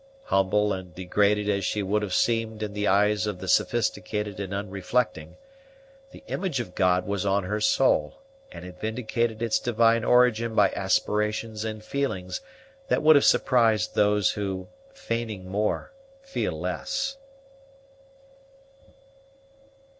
Humble 0.23 0.73
and 0.73 0.95
degraded 0.95 1.47
as 1.47 1.63
she 1.63 1.83
would 1.83 2.01
have 2.01 2.15
seemed 2.15 2.63
in 2.63 2.73
the 2.73 2.87
eyes 2.87 3.27
of 3.27 3.37
the 3.37 3.47
sophisticated 3.47 4.39
and 4.39 4.51
unreflecting, 4.51 5.37
the 6.09 6.23
image 6.25 6.59
of 6.59 6.73
God 6.73 7.05
was 7.05 7.23
on 7.23 7.43
her 7.43 7.61
soul, 7.61 8.19
and 8.51 8.65
it 8.65 8.79
vindicated 8.79 9.43
its 9.43 9.59
divine 9.59 10.03
origin 10.03 10.55
by 10.55 10.71
aspirations 10.71 11.63
and 11.63 11.83
feelings 11.85 12.41
that 12.87 13.03
would 13.03 13.15
have 13.15 13.23
surprised 13.25 13.93
those 13.93 14.31
who, 14.31 14.69
feigning 14.91 15.47
more, 15.47 15.93
feel 16.23 16.59
less. 16.59 17.17